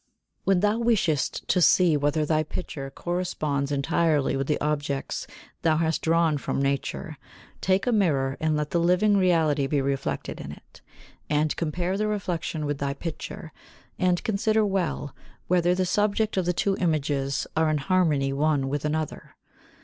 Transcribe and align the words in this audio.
When 0.45 0.61
thou 0.61 0.79
wishest 0.79 1.47
to 1.49 1.61
see 1.61 1.95
whether 1.95 2.25
thy 2.25 2.41
picture 2.41 2.89
corresponds 2.89 3.71
entirely 3.71 4.35
with 4.35 4.47
the 4.47 4.59
objects 4.59 5.27
thou 5.61 5.77
hast 5.77 6.01
drawn 6.01 6.39
from 6.39 6.59
nature, 6.59 7.19
take 7.61 7.85
a 7.85 7.91
mirror 7.91 8.35
and 8.39 8.57
let 8.57 8.71
the 8.71 8.79
living 8.79 9.15
reality 9.15 9.67
be 9.67 9.79
reflected 9.79 10.41
in 10.41 10.53
it, 10.53 10.81
and 11.29 11.55
compare 11.55 11.97
the 11.97 12.07
reflection 12.07 12.65
with 12.65 12.79
thy 12.79 12.95
picture, 12.95 13.53
and 13.99 14.23
consider 14.23 14.65
well 14.65 15.15
whether 15.47 15.75
the 15.75 15.85
subject 15.85 16.35
of 16.35 16.47
the 16.47 16.51
two 16.53 16.75
images 16.79 17.45
are 17.55 17.69
in 17.69 17.77
harmony 17.77 18.33
one 18.33 18.69
with 18.69 18.83
another. 18.83 19.35